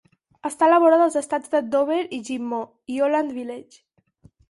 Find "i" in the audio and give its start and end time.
2.19-2.21, 2.97-3.01